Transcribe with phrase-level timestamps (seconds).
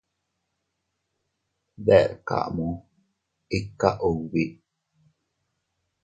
[1.85, 2.67] Deʼr kamu,
[3.57, 4.43] ikka ubi.